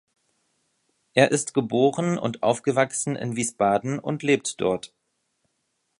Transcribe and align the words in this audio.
Er 1.13 1.29
ist 1.29 1.53
geboren 1.53 2.17
und 2.17 2.41
aufgewachsen 2.41 3.15
in 3.15 3.35
Wiesbaden 3.35 3.99
und 3.99 4.23
lebt 4.23 4.59
dort. 4.59 4.95